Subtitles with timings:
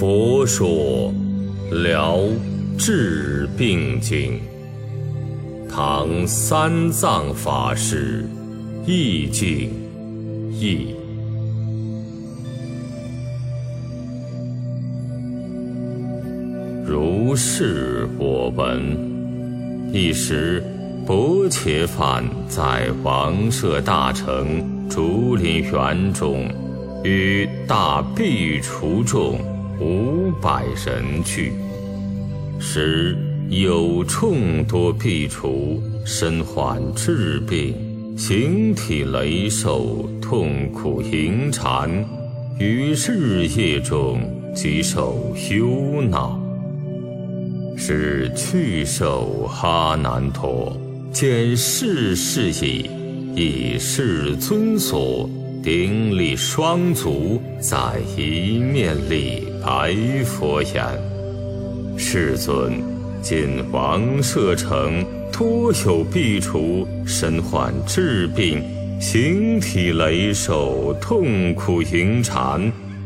[0.00, 1.12] 佛说
[1.82, 2.20] 《疗
[2.78, 4.40] 治病经》，
[5.70, 8.24] 唐三藏法师
[8.86, 9.70] 意境
[10.50, 10.94] 译。
[16.86, 18.96] 如是我闻。
[19.92, 20.64] 一时，
[21.06, 26.50] 薄伽梵在王舍大城竹林园中，
[27.04, 29.38] 与大苾芻众。
[29.80, 31.52] 五百人去，
[32.58, 33.16] 时
[33.48, 37.74] 有众多苾芻身患治病，
[38.14, 41.90] 形体羸瘦，痛苦盈缠，
[42.58, 44.20] 于日夜中
[44.54, 46.38] 极受忧恼。
[47.74, 50.76] 是去受哈难陀
[51.10, 52.90] 见世事矣，
[53.34, 55.28] 以世尊所。
[55.62, 59.94] 顶礼双足，在一面立白
[60.24, 60.82] 佛言
[61.96, 62.82] ：“世尊，
[63.22, 68.62] 今王舍城多有苾芻身患治病，
[69.00, 72.60] 形体羸瘦，痛苦盈缠，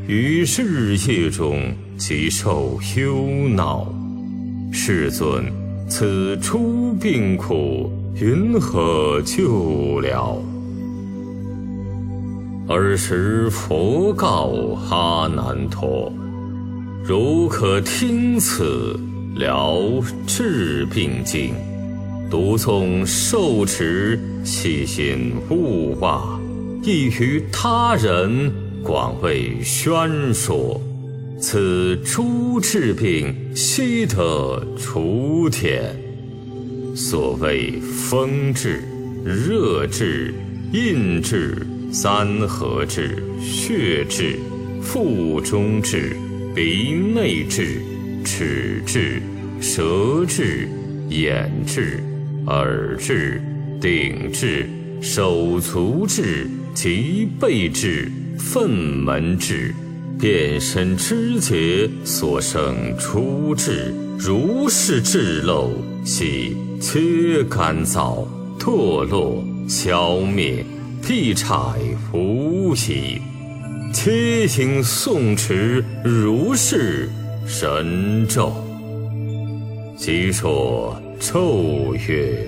[0.07, 1.61] 于日夜中
[1.97, 3.93] 极受忧恼。
[4.73, 5.45] 世尊，
[5.89, 10.41] 此诸病苦，云何救了？”
[12.67, 16.11] 尔时佛告哈难陀
[17.07, 18.99] ：“如可听此
[19.37, 19.79] 疗
[20.27, 21.53] 治病经，
[22.31, 26.41] 读诵受持，细心勿忘，
[26.83, 28.51] 亦于他人
[28.83, 30.81] 广为宣说。
[31.39, 35.95] 此诸治病悉得除典。
[36.97, 38.83] 所谓风治、
[39.23, 40.33] 热治、
[40.73, 44.37] 印治。”三合治、血治、
[44.83, 46.17] 腹中治、
[46.55, 47.83] 鼻内治、
[48.25, 49.21] 齿治、
[49.61, 50.69] 舌治、
[51.09, 52.01] 眼治、
[52.47, 53.43] 耳治、
[53.81, 54.69] 顶治、
[55.03, 59.75] 手足治、脊背治、粪门治、
[60.21, 65.73] 变身肢节所生出治，如是治漏，
[66.05, 68.25] 悉切干燥、
[68.61, 70.65] 脱落、消灭。
[71.07, 71.53] 辟柴
[72.15, 73.21] 无疑，
[73.95, 77.09] 切应诵持如是
[77.47, 78.53] 神咒。
[79.97, 82.47] 即说咒曰：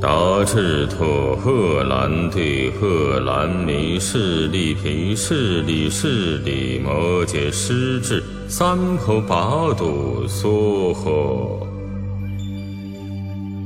[0.00, 0.08] 达
[0.44, 11.64] 智陀贺兰帝贺兰弥势利毗势利势利摩揭师智三婆八度娑诃。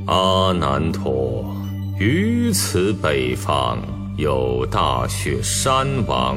[0.05, 1.57] 阿难陀。
[1.99, 3.79] 于此北方
[4.17, 6.35] 有大雪山王，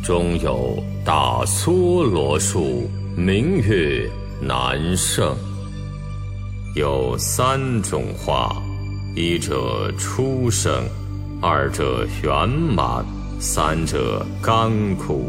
[0.00, 4.08] 中有大梭罗树，名曰
[4.40, 5.36] 南胜。
[6.76, 8.54] 有三种花，
[9.16, 10.84] 一者初生，
[11.42, 13.04] 二者圆满，
[13.40, 15.28] 三者干枯，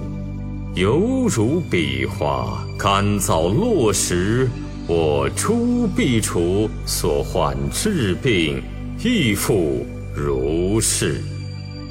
[0.76, 4.48] 犹如彼花干燥落时，
[4.88, 8.62] 我诸苾芻所患治病。
[9.04, 9.86] 亦复
[10.16, 11.22] 如是，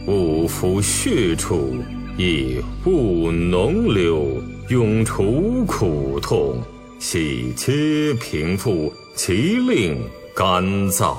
[0.07, 1.75] 勿服血处，
[2.17, 6.63] 亦勿脓流，永除苦痛，
[7.01, 9.99] 悉皆平复，其令
[10.33, 11.17] 干燥。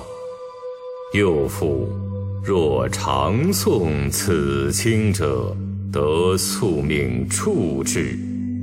[1.13, 1.89] 又复，
[2.41, 5.53] 若常诵此经者，
[5.91, 8.17] 得宿命处至，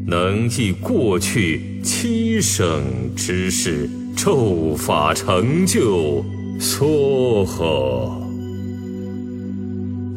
[0.06, 2.82] 能忆过去七生
[3.14, 6.24] 之事，咒法成就。
[6.58, 8.23] 娑诃！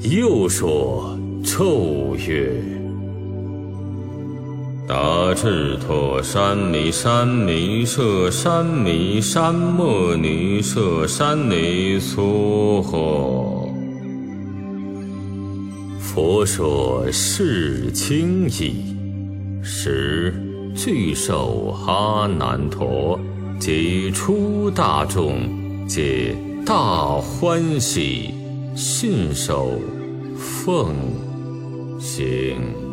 [0.01, 2.51] 又说咒曰：
[4.87, 13.67] 达智陀山弥山弥舍山弥山摩尼舍山尼娑诃。
[15.99, 18.95] 佛说是经义，
[19.63, 20.31] 时
[20.75, 23.19] 具受哈难陀
[23.59, 25.41] 及出大众。
[25.87, 26.35] 皆
[26.65, 28.33] 大欢喜，
[28.77, 29.81] 信守
[30.37, 30.93] 奉
[31.99, 32.86] 行。